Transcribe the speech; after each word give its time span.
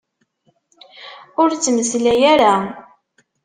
Ur 1.41 1.49
ttmeslay 1.53 2.21
ara! 2.33 2.53